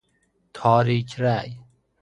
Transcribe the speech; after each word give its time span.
تاریک 0.53 1.15
رأی 1.19 1.57